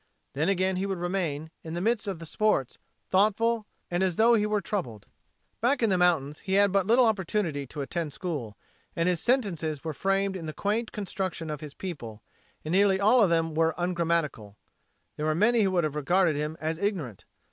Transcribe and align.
Then 0.33 0.49
again 0.49 0.77
he 0.77 0.87
would 0.87 0.97
remain, 0.97 1.51
in 1.63 1.75
the 1.75 1.79
midst 1.79 2.07
of 2.07 2.17
the 2.17 2.25
sports, 2.25 2.79
thoughtful, 3.11 3.67
and 3.91 4.01
as 4.01 4.15
tho 4.15 4.33
he 4.33 4.47
were 4.47 4.59
troubled. 4.59 5.05
Back 5.61 5.83
in 5.83 5.91
the 5.91 5.95
mountains 5.99 6.39
he 6.39 6.53
had 6.53 6.71
but 6.71 6.87
little 6.87 7.05
opportunity 7.05 7.67
to 7.67 7.81
attend 7.81 8.11
school, 8.11 8.57
and 8.95 9.07
his 9.07 9.19
sentences 9.19 9.83
were 9.83 9.93
framed 9.93 10.35
in 10.35 10.47
the 10.47 10.53
quaint 10.53 10.91
construction 10.91 11.51
of 11.51 11.61
his 11.61 11.75
people, 11.75 12.23
and 12.65 12.71
nearly 12.71 12.99
all 12.99 13.21
of 13.23 13.29
them 13.29 13.53
were 13.53 13.75
ungrammatical. 13.77 14.57
There 15.17 15.27
were 15.27 15.35
many 15.35 15.61
who 15.61 15.69
would 15.69 15.83
have 15.83 15.93
regarded 15.95 16.35
him 16.35 16.57
as 16.59 16.79
ignorant. 16.79 17.25